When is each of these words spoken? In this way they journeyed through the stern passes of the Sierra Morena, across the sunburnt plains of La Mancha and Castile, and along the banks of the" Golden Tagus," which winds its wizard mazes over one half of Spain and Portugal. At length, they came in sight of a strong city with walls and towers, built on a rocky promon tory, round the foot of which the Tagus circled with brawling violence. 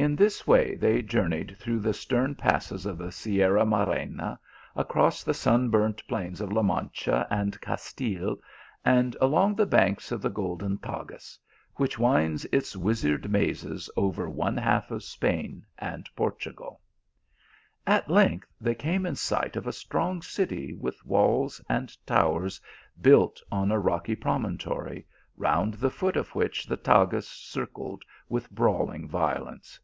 In 0.00 0.16
this 0.16 0.46
way 0.46 0.76
they 0.76 1.02
journeyed 1.02 1.58
through 1.58 1.80
the 1.80 1.92
stern 1.92 2.34
passes 2.34 2.86
of 2.86 2.96
the 2.96 3.12
Sierra 3.12 3.66
Morena, 3.66 4.40
across 4.74 5.22
the 5.22 5.34
sunburnt 5.34 6.02
plains 6.08 6.40
of 6.40 6.50
La 6.50 6.62
Mancha 6.62 7.26
and 7.30 7.60
Castile, 7.60 8.36
and 8.82 9.14
along 9.20 9.56
the 9.56 9.66
banks 9.66 10.10
of 10.10 10.22
the" 10.22 10.30
Golden 10.40 10.78
Tagus," 10.78 11.38
which 11.74 11.98
winds 11.98 12.46
its 12.46 12.74
wizard 12.74 13.30
mazes 13.30 13.90
over 13.94 14.26
one 14.26 14.56
half 14.56 14.90
of 14.90 15.02
Spain 15.04 15.66
and 15.76 16.08
Portugal. 16.16 16.80
At 17.86 18.08
length, 18.08 18.48
they 18.58 18.74
came 18.74 19.04
in 19.04 19.16
sight 19.16 19.54
of 19.54 19.66
a 19.66 19.70
strong 19.72 20.22
city 20.22 20.72
with 20.72 21.04
walls 21.04 21.60
and 21.68 21.94
towers, 22.06 22.58
built 23.02 23.42
on 23.52 23.70
a 23.70 23.78
rocky 23.78 24.16
promon 24.16 24.58
tory, 24.58 25.04
round 25.36 25.74
the 25.74 25.90
foot 25.90 26.16
of 26.16 26.34
which 26.34 26.64
the 26.64 26.78
Tagus 26.78 27.28
circled 27.28 28.02
with 28.30 28.50
brawling 28.50 29.06
violence. 29.06 29.78